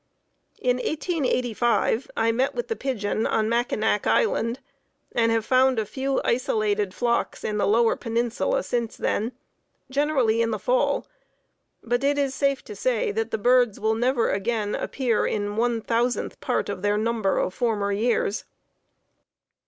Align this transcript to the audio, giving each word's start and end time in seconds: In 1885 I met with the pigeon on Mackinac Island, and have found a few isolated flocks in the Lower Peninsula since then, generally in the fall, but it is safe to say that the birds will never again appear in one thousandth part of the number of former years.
In 0.59 0.77
1885 0.77 2.09
I 2.17 2.31
met 2.31 2.55
with 2.55 2.69
the 2.69 2.75
pigeon 2.75 3.27
on 3.27 3.47
Mackinac 3.47 4.07
Island, 4.07 4.59
and 5.11 5.31
have 5.31 5.45
found 5.45 5.77
a 5.77 5.85
few 5.85 6.19
isolated 6.25 6.91
flocks 6.91 7.43
in 7.43 7.59
the 7.59 7.67
Lower 7.67 7.95
Peninsula 7.95 8.63
since 8.63 8.97
then, 8.97 9.31
generally 9.91 10.41
in 10.41 10.49
the 10.49 10.57
fall, 10.57 11.05
but 11.83 12.03
it 12.03 12.17
is 12.17 12.33
safe 12.33 12.63
to 12.63 12.75
say 12.75 13.11
that 13.11 13.29
the 13.29 13.37
birds 13.37 13.79
will 13.79 13.93
never 13.93 14.31
again 14.31 14.73
appear 14.73 15.27
in 15.27 15.55
one 15.55 15.81
thousandth 15.81 16.39
part 16.39 16.67
of 16.67 16.81
the 16.81 16.97
number 16.97 17.37
of 17.37 17.53
former 17.53 17.91
years. 17.91 18.45